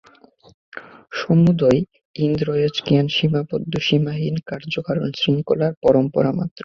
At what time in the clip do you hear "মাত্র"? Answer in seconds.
6.31-6.59